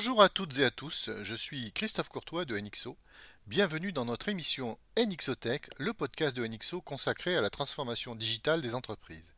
Bonjour 0.00 0.22
à 0.22 0.30
toutes 0.30 0.58
et 0.58 0.64
à 0.64 0.70
tous, 0.70 1.10
je 1.22 1.34
suis 1.34 1.72
Christophe 1.72 2.08
Courtois 2.08 2.46
de 2.46 2.58
NXO. 2.58 2.96
Bienvenue 3.46 3.92
dans 3.92 4.06
notre 4.06 4.30
émission 4.30 4.78
NXOTech, 4.98 5.68
le 5.76 5.92
podcast 5.92 6.34
de 6.34 6.46
NXO 6.46 6.80
consacré 6.80 7.36
à 7.36 7.42
la 7.42 7.50
transformation 7.50 8.14
digitale 8.14 8.62
des 8.62 8.74
entreprises. 8.74 9.34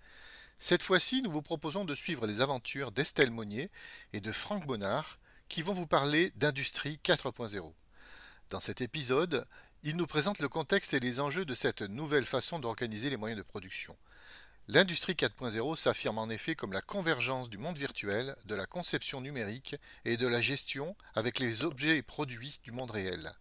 Cette 0.60 0.84
fois-ci, 0.84 1.20
nous 1.20 1.32
vous 1.32 1.42
proposons 1.42 1.84
de 1.84 1.96
suivre 1.96 2.28
les 2.28 2.40
aventures 2.40 2.92
d'Estelle 2.92 3.32
Monnier 3.32 3.72
et 4.12 4.20
de 4.20 4.30
Franck 4.30 4.64
Bonnard 4.64 5.18
qui 5.48 5.62
vont 5.62 5.72
vous 5.72 5.88
parler 5.88 6.30
d'Industrie 6.36 7.00
4.0. 7.02 7.72
Dans 8.50 8.60
cet 8.60 8.82
épisode, 8.82 9.48
ils 9.82 9.96
nous 9.96 10.06
présentent 10.06 10.38
le 10.38 10.48
contexte 10.48 10.94
et 10.94 11.00
les 11.00 11.18
enjeux 11.18 11.44
de 11.44 11.56
cette 11.56 11.82
nouvelle 11.82 12.24
façon 12.24 12.60
d'organiser 12.60 13.10
les 13.10 13.16
moyens 13.16 13.38
de 13.38 13.44
production. 13.44 13.96
L'industrie 14.68 15.14
4.0 15.14 15.74
s'affirme 15.76 16.18
en 16.18 16.30
effet 16.30 16.54
comme 16.54 16.72
la 16.72 16.80
convergence 16.80 17.50
du 17.50 17.58
monde 17.58 17.76
virtuel, 17.76 18.36
de 18.44 18.54
la 18.54 18.64
conception 18.64 19.20
numérique 19.20 19.74
et 20.04 20.16
de 20.16 20.28
la 20.28 20.40
gestion 20.40 20.94
avec 21.14 21.40
les 21.40 21.64
objets 21.64 21.96
et 21.96 22.02
produits 22.02 22.60
du 22.62 22.70
monde 22.70 22.92
réel. 22.92 23.32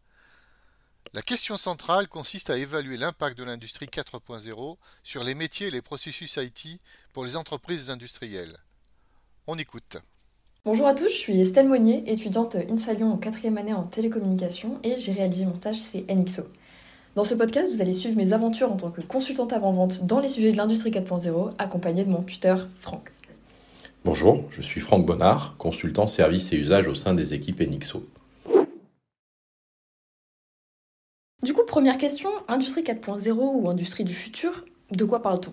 La 1.14 1.22
question 1.22 1.58
centrale 1.58 2.08
consiste 2.08 2.50
à 2.50 2.58
évaluer 2.58 2.98
l'impact 2.98 3.38
de 3.38 3.44
l'industrie 3.44 3.86
4.0 3.86 4.78
sur 5.04 5.24
les 5.24 5.36
métiers 5.36 5.68
et 5.68 5.72
les 5.72 5.82
processus 5.82 6.38
IT 6.38 6.80
pour 7.14 7.24
les 7.24 7.36
entreprises 7.36 7.92
industrielles. 7.92 8.58
On 9.46 9.58
écoute. 9.58 9.98
Bonjour 10.66 10.88
à 10.88 10.96
tous, 10.96 11.10
je 11.10 11.18
suis 11.18 11.40
Estelle 11.40 11.68
Monnier, 11.68 12.04
étudiante 12.12 12.56
INSA 12.56 12.94
en 13.02 13.18
quatrième 13.18 13.58
année 13.58 13.74
en 13.74 13.84
télécommunication 13.84 14.80
et 14.84 14.98
j'ai 14.98 15.12
réalisé 15.12 15.46
mon 15.46 15.56
stage 15.56 15.82
chez 15.82 16.06
NXO. 16.10 16.44
Dans 17.14 17.26
ce 17.26 17.36
podcast, 17.36 17.74
vous 17.74 17.82
allez 17.82 17.92
suivre 17.92 18.16
mes 18.16 18.32
aventures 18.32 18.72
en 18.72 18.78
tant 18.78 18.90
que 18.90 19.02
consultante 19.02 19.52
avant-vente 19.52 20.06
dans 20.06 20.22
les 20.22 20.30
sujets 20.30 20.54
de 20.54 20.58
l'industrie 20.58 20.92
4.0, 20.92 21.52
accompagnée 21.58 22.06
de 22.06 22.10
mon 22.10 22.22
tuteur 22.22 22.70
Franck. 22.78 23.12
Bonjour, 24.06 24.46
je 24.50 24.62
suis 24.62 24.80
Franck 24.80 25.06
Bonnard, 25.06 25.56
consultant 25.58 26.08
services 26.08 26.54
et 26.54 26.56
usages 26.56 26.88
au 26.88 26.96
sein 26.96 27.14
des 27.14 27.34
équipes 27.34 27.60
Enixo. 27.60 28.08
Du 31.44 31.54
coup, 31.54 31.66
première 31.68 31.98
question, 31.98 32.30
industrie 32.48 32.84
4.0 32.84 33.34
ou 33.36 33.70
industrie 33.70 34.06
du 34.06 34.14
futur, 34.14 34.64
de 34.92 35.04
quoi 35.04 35.22
parle-t-on? 35.22 35.52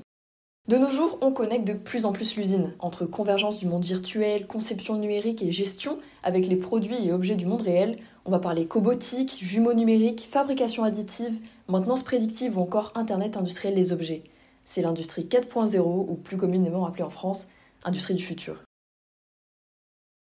De 0.69 0.77
nos 0.77 0.91
jours, 0.91 1.19
on 1.23 1.33
connecte 1.33 1.67
de 1.67 1.73
plus 1.73 2.05
en 2.05 2.13
plus 2.13 2.37
l'usine, 2.37 2.75
entre 2.79 3.07
convergence 3.07 3.59
du 3.59 3.67
monde 3.67 3.85
virtuel, 3.85 4.47
conception 4.47 4.97
numérique 4.97 5.43
et 5.43 5.51
gestion, 5.51 5.99
avec 6.23 6.47
les 6.47 6.57
produits 6.57 7.07
et 7.07 7.13
objets 7.13 7.37
du 7.37 7.47
monde 7.47 7.63
réel. 7.63 7.97
On 8.27 8.31
va 8.31 8.39
parler 8.39 8.67
cobotique, 8.67 9.39
jumeaux 9.41 9.73
numériques, 9.73 10.29
fabrication 10.31 10.85
additive, 10.85 11.41
maintenance 11.69 12.03
prédictive 12.03 12.59
ou 12.59 12.61
encore 12.61 12.93
Internet 12.97 13.39
industriel 13.39 13.75
des 13.75 13.93
objets. 13.93 14.23
C'est 14.63 14.83
l'industrie 14.83 15.25
4.0, 15.25 15.79
ou 15.81 16.15
plus 16.23 16.37
communément 16.37 16.85
appelée 16.85 17.03
en 17.03 17.09
France, 17.09 17.49
industrie 17.85 18.15
du 18.15 18.23
futur. 18.23 18.63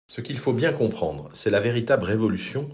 Ce 0.09 0.21
qu'il 0.21 0.37
faut 0.37 0.53
bien 0.53 0.71
comprendre, 0.71 1.27
c'est 1.33 1.49
la 1.49 1.59
véritable 1.59 2.05
révolution 2.05 2.69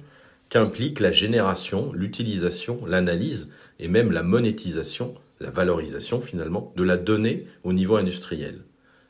qu'implique 0.49 0.99
la 0.99 1.11
génération, 1.11 1.91
l'utilisation, 1.91 2.85
l'analyse 2.85 3.49
et 3.79 3.87
même 3.87 4.11
la 4.11 4.21
monétisation 4.21 5.15
la 5.43 5.51
valorisation 5.51 6.21
finalement 6.21 6.73
de 6.77 6.83
la 6.83 6.97
donnée 6.97 7.47
au 7.63 7.73
niveau 7.73 7.97
industriel. 7.97 8.63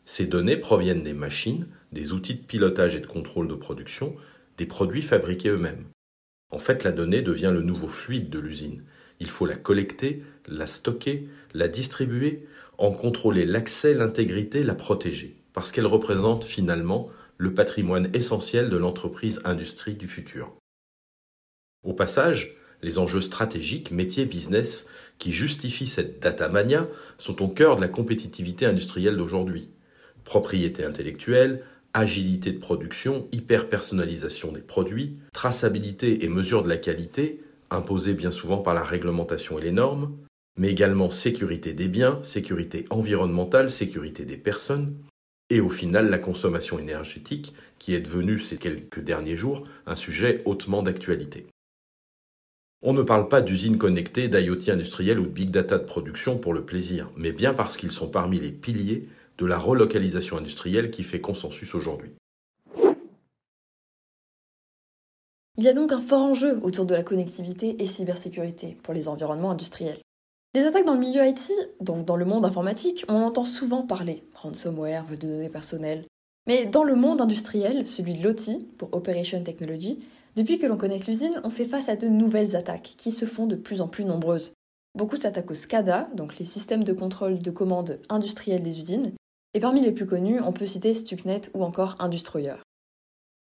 Ces 0.04 0.26
données 0.26 0.58
proviennent 0.58 1.04
des 1.04 1.14
machines, 1.14 1.68
des 1.92 2.12
outils 2.12 2.34
de 2.34 2.42
pilotage 2.42 2.96
et 2.96 3.00
de 3.00 3.08
contrôle 3.08 3.48
de 3.48 3.54
production, 3.54 4.16
des 4.58 4.66
produits 4.66 5.04
fabriqués 5.04 5.50
eux-mêmes. 5.50 5.86
En 6.50 6.58
fait, 6.58 6.84
la 6.84 6.92
donnée 6.92 7.22
devient 7.22 7.52
le 7.54 7.62
nouveau 7.62 7.88
fluide 7.88 8.32
de 8.32 8.40
l'usine. 8.40 8.84
Il 9.20 9.30
faut 9.30 9.46
la 9.46 9.56
collecter, 9.56 10.24
la 10.48 10.66
stocker, 10.66 11.28
la 11.54 11.68
distribuer, 11.68 12.48
en 12.80 12.92
contrôler 12.92 13.46
l'accès, 13.46 13.94
l'intégrité, 13.94 14.64
la 14.64 14.76
protéger, 14.76 15.38
parce 15.54 15.72
qu'elle 15.72 15.86
représente 15.86 16.44
finalement 16.44 17.10
le 17.38 17.54
patrimoine 17.54 18.10
essentiel 18.14 18.70
de 18.70 18.78
l'entreprise 18.78 19.40
industrie 19.46 19.94
du 19.94 20.08
futur. 20.08 20.56
Au 21.84 21.94
passage, 21.94 22.58
les 22.84 23.00
enjeux 23.00 23.22
stratégiques, 23.22 23.92
métiers, 23.92 24.26
business, 24.26 24.88
qui 25.18 25.32
justifient 25.32 25.88
cette 25.88 26.22
data 26.22 26.50
mania 26.50 26.88
sont 27.18 27.42
au 27.42 27.48
cœur 27.48 27.78
de 27.78 27.82
la 27.82 27.88
compétitivité 27.88 28.66
industrielle 28.66 29.18
d'aujourd'hui. 29.18 29.70
Propriété 30.24 30.84
intellectuelle, 30.84 31.64
agilité 31.94 32.52
de 32.52 32.60
production, 32.60 33.28
hyper-personnalisation 33.32 34.52
des 34.52 34.62
produits, 34.62 35.18
traçabilité 35.32 36.26
et 36.26 36.30
mesure 36.30 36.64
de 36.64 36.70
la 36.70 36.78
qualité, 36.78 37.42
imposées 37.70 38.14
bien 38.14 38.32
souvent 38.32 38.58
par 38.58 38.74
la 38.74 38.84
réglementation 38.84 39.60
et 39.60 39.64
les 39.64 39.72
normes, 39.72 40.16
mais 40.58 40.70
également 40.70 41.10
sécurité 41.10 41.74
des 41.74 41.88
biens, 41.88 42.20
sécurité 42.24 42.86
environnementale, 42.90 43.70
sécurité 43.70 44.26
des 44.26 44.38
personnes, 44.38 44.96
et 45.50 45.62
au 45.62 45.70
final 45.70 46.10
la 46.10 46.20
consommation 46.20 46.80
énergétique, 46.80 47.54
qui 47.80 47.94
est 47.94 48.02
devenue 48.02 48.40
ces 48.40 48.58
quelques 48.58 49.02
derniers 49.02 49.36
jours 49.36 49.68
un 49.86 49.96
sujet 49.96 50.42
hautement 50.46 50.84
d'actualité. 50.84 51.46
On 52.86 52.92
ne 52.92 53.02
parle 53.02 53.30
pas 53.30 53.42
d'usines 53.42 53.78
connectées, 53.78 54.28
d'IoT 54.28 54.70
industriel 54.70 55.18
ou 55.18 55.24
de 55.24 55.30
big 55.30 55.52
data 55.52 55.78
de 55.78 55.86
production 55.86 56.38
pour 56.38 56.54
le 56.54 56.66
plaisir, 56.66 57.10
mais 57.16 57.32
bien 57.32 57.54
parce 57.54 57.78
qu'ils 57.78 57.92
sont 57.92 58.10
parmi 58.10 58.42
les 58.42 58.52
piliers 58.52 59.08
de 59.38 59.46
la 59.46 59.58
relocalisation 59.58 60.36
industrielle 60.36 60.92
qui 60.92 61.04
fait 61.04 61.22
consensus 61.22 61.76
aujourd'hui. 61.76 62.12
Il 65.58 65.64
y 65.64 65.70
a 65.70 65.74
donc 65.74 65.94
un 65.94 66.02
fort 66.02 66.26
enjeu 66.26 66.60
autour 66.62 66.86
de 66.86 66.94
la 66.94 67.04
connectivité 67.04 67.82
et 67.82 67.86
cybersécurité 67.86 68.76
pour 68.84 68.94
les 68.94 69.08
environnements 69.08 69.52
industriels. 69.52 70.00
Les 70.54 70.66
attaques 70.66 70.86
dans 70.86 70.96
le 70.96 71.00
milieu 71.00 71.26
IT, 71.26 71.54
donc 71.80 72.04
dans 72.04 72.18
le 72.18 72.26
monde 72.26 72.44
informatique, 72.44 73.06
on 73.08 73.22
entend 73.22 73.46
souvent 73.46 73.84
parler 73.84 74.24
ransomware, 74.34 75.06
vol 75.06 75.18
de 75.18 75.28
données 75.28 75.48
personnelles. 75.48 76.04
Mais 76.48 76.66
dans 76.66 76.84
le 76.84 76.96
monde 76.96 77.22
industriel, 77.22 77.88
celui 77.88 78.14
de 78.14 78.24
l'OT, 78.24 78.62
pour 78.78 78.94
Operation 78.94 79.42
Technology, 79.42 80.00
depuis 80.36 80.58
que 80.58 80.66
l'on 80.66 80.78
connaît 80.78 81.00
l'usine, 81.00 81.40
on 81.44 81.50
fait 81.50 81.66
face 81.66 81.90
à 81.90 81.96
de 81.96 82.08
nouvelles 82.08 82.56
attaques 82.56 82.94
qui 82.98 83.12
se 83.12 83.26
font 83.26 83.46
de 83.46 83.56
plus 83.56 83.82
en 83.82 83.88
plus 83.88 84.04
nombreuses. 84.04 84.54
Beaucoup 84.96 85.18
s'attaquent 85.18 85.52
au 85.52 85.56
SCADA, 85.56 86.10
donc 86.16 86.38
les 86.40 86.46
systèmes 86.46 86.84
de 86.84 86.94
contrôle 86.94 87.40
de 87.40 87.52
commande 87.52 88.00
industriels 88.10 88.64
des 88.64 88.80
usines, 88.80 89.12
et 89.54 89.60
parmi 89.60 89.82
les 89.82 89.92
plus 89.92 90.08
connus, 90.08 90.42
on 90.42 90.52
peut 90.52 90.66
citer 90.66 90.94
Stuxnet 90.94 91.42
ou 91.54 91.64
encore 91.64 91.96
Industroyer. 92.00 92.56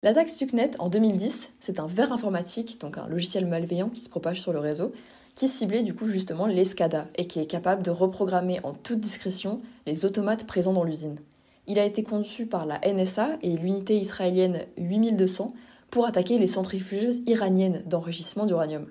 L'attaque 0.03 0.29
Stuxnet 0.29 0.73
en 0.79 0.91
2010, 0.91 1.55
c'est 1.61 1.81
un 1.81 1.87
verre 1.87 2.13
informatique, 2.13 2.79
donc 2.79 2.99
un 2.99 3.09
logiciel 3.09 3.47
malveillant 3.47 3.89
qui 3.89 4.03
se 4.03 4.11
propage 4.11 4.43
sur 4.43 4.53
le 4.53 4.59
réseau, 4.59 4.93
qui 5.35 5.49
ciblait 5.49 5.83
du 5.83 5.95
coup 5.95 6.09
justement 6.09 6.47
les 6.47 6.67
SCADA 6.67 7.09
et 7.17 7.27
qui 7.27 7.41
est 7.41 7.47
capable 7.47 7.83
de 7.83 7.91
reprogrammer 7.91 8.61
en 8.63 8.75
toute 8.75 9.01
discrétion 9.01 9.63
les 9.87 10.05
automates 10.05 10.47
présents 10.47 10.75
dans 10.75 10.85
l'usine. 10.85 11.17
Il 11.67 11.79
a 11.79 11.85
été 11.85 12.03
conçu 12.03 12.45
par 12.45 12.67
la 12.67 12.79
NSA 12.87 13.39
et 13.41 13.57
l'unité 13.57 13.99
israélienne 13.99 14.67
8200 14.77 15.55
pour 15.95 16.07
attaquer 16.07 16.39
les 16.39 16.49
centrifugeuses 16.49 17.23
iraniennes 17.27 17.85
d'enrichissement 17.87 18.47
d'uranium. 18.47 18.91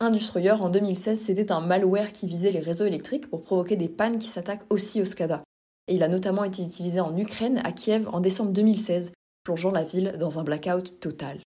Industroyer 0.00 0.52
en 0.52 0.70
2016, 0.70 1.20
c'était 1.20 1.52
un 1.52 1.60
malware 1.60 2.12
qui 2.12 2.26
visait 2.26 2.50
les 2.50 2.60
réseaux 2.60 2.86
électriques 2.86 3.28
pour 3.28 3.42
provoquer 3.42 3.76
des 3.76 3.90
pannes 3.90 4.16
qui 4.16 4.28
s'attaquent 4.28 4.64
aussi 4.70 5.02
au 5.02 5.04
SCADA. 5.04 5.44
Et 5.86 5.96
il 5.96 6.02
a 6.02 6.08
notamment 6.08 6.44
été 6.44 6.62
utilisé 6.62 6.98
en 7.00 7.14
Ukraine, 7.14 7.60
à 7.62 7.72
Kiev, 7.72 8.08
en 8.10 8.20
décembre 8.20 8.52
2016, 8.52 9.12
plongeant 9.44 9.70
la 9.70 9.84
ville 9.84 10.16
dans 10.18 10.38
un 10.38 10.44
blackout 10.44 10.98
total. 10.98 11.42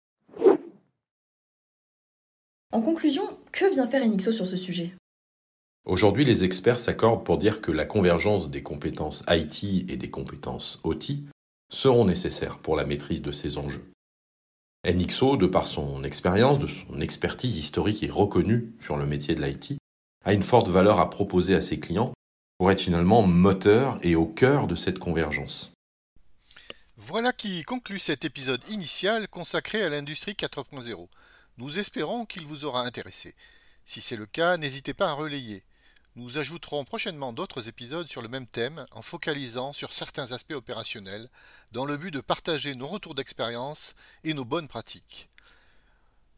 En 2.70 2.82
conclusion, 2.82 3.22
que 3.52 3.72
vient 3.72 3.86
faire 3.86 4.02
Enixo 4.02 4.30
sur 4.30 4.46
ce 4.46 4.58
sujet? 4.58 4.94
Aujourd'hui, 5.86 6.26
les 6.26 6.44
experts 6.44 6.80
s'accordent 6.80 7.24
pour 7.24 7.38
dire 7.38 7.62
que 7.62 7.72
la 7.72 7.86
convergence 7.86 8.50
des 8.50 8.62
compétences 8.62 9.24
IT 9.30 9.90
et 9.90 9.96
des 9.96 10.10
compétences 10.10 10.80
OT 10.84 11.12
seront 11.72 12.04
nécessaires 12.04 12.58
pour 12.58 12.76
la 12.76 12.84
maîtrise 12.84 13.22
de 13.22 13.32
ces 13.32 13.56
enjeux. 13.56 13.90
NXO, 14.86 15.36
de 15.36 15.46
par 15.46 15.66
son 15.66 16.04
expérience, 16.04 16.58
de 16.58 16.66
son 16.66 17.00
expertise 17.00 17.58
historique 17.58 18.02
et 18.02 18.10
reconnue 18.10 18.72
sur 18.80 18.96
le 18.96 19.04
métier 19.04 19.34
de 19.34 19.44
l'IT, 19.44 19.78
a 20.24 20.32
une 20.32 20.42
forte 20.42 20.68
valeur 20.68 21.00
à 21.00 21.10
proposer 21.10 21.54
à 21.54 21.60
ses 21.60 21.78
clients 21.78 22.12
pour 22.58 22.70
être 22.70 22.80
finalement 22.80 23.22
moteur 23.22 23.98
et 24.02 24.16
au 24.16 24.26
cœur 24.26 24.66
de 24.66 24.74
cette 24.74 24.98
convergence. 24.98 25.72
Voilà 26.96 27.32
qui 27.32 27.62
conclut 27.62 27.98
cet 27.98 28.24
épisode 28.24 28.62
initial 28.68 29.28
consacré 29.28 29.82
à 29.82 29.88
l'industrie 29.88 30.32
4.0. 30.32 31.08
Nous 31.58 31.78
espérons 31.78 32.26
qu'il 32.26 32.46
vous 32.46 32.64
aura 32.64 32.84
intéressé. 32.84 33.34
Si 33.84 34.00
c'est 34.00 34.16
le 34.16 34.26
cas, 34.26 34.56
n'hésitez 34.56 34.94
pas 34.94 35.08
à 35.08 35.14
relayer. 35.14 35.62
Nous 36.16 36.38
ajouterons 36.38 36.84
prochainement 36.84 37.32
d'autres 37.32 37.68
épisodes 37.68 38.08
sur 38.08 38.20
le 38.20 38.28
même 38.28 38.46
thème 38.46 38.84
en 38.92 39.00
focalisant 39.00 39.72
sur 39.72 39.92
certains 39.92 40.32
aspects 40.32 40.54
opérationnels 40.54 41.28
dans 41.72 41.84
le 41.84 41.96
but 41.96 42.10
de 42.10 42.20
partager 42.20 42.74
nos 42.74 42.88
retours 42.88 43.14
d'expérience 43.14 43.94
et 44.24 44.34
nos 44.34 44.44
bonnes 44.44 44.68
pratiques. 44.68 45.28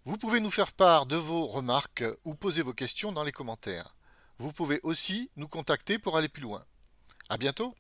Vous 0.05 0.19
pouvez 0.19 0.41
nous 0.41 0.51
faire 0.51 0.73
part 0.73 1.07
de 1.07 1.17
vos 1.17 1.47
remarques 1.47 2.05
ou 2.25 2.35
poser 2.35 2.61
vos 2.61 2.75
questions 2.75 3.13
dans 3.13 3.25
les 3.25 3.33
commentaires. 3.33 3.95
Vous 4.39 4.53
pouvez 4.53 4.81
aussi 4.83 5.31
nous 5.37 5.49
contacter 5.49 5.99
pour 5.99 6.17
aller 6.17 6.29
plus 6.29 6.43
loin. 6.43 6.63
À 7.29 7.39
bientôt! 7.39 7.75